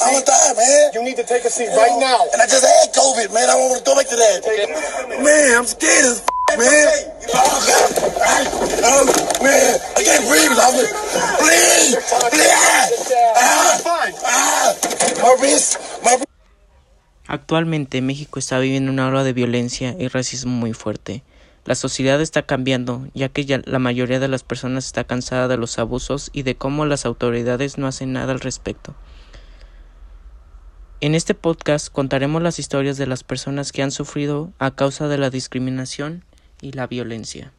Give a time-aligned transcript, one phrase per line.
[0.00, 0.08] seat.
[0.08, 0.90] I'm gonna die, man.
[0.96, 2.24] You need to take a seat right now.
[2.32, 3.44] And I just had COVID, man.
[3.48, 4.40] I don't want to go back to that.
[5.20, 6.88] Man, I'm scared as f- man.
[7.36, 7.88] Oh, God.
[8.80, 9.06] Um,
[9.44, 10.56] man, I can't breathe.
[10.56, 10.74] I'm
[11.38, 12.00] breathe.
[13.36, 14.14] Ah, Fine.
[14.26, 14.74] ah,
[15.22, 16.26] my wrist, my wrist.
[17.26, 21.22] Actualmente México está viviendo una ola de violencia y racismo muy fuerte.
[21.64, 25.56] La sociedad está cambiando, ya que ya la mayoría de las personas está cansada de
[25.56, 28.94] los abusos y de cómo las autoridades no hacen nada al respecto.
[31.02, 35.16] En este podcast contaremos las historias de las personas que han sufrido a causa de
[35.16, 36.26] la discriminación
[36.60, 37.54] y la violencia.